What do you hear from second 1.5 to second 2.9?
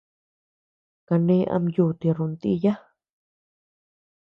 ama yuti runtíya.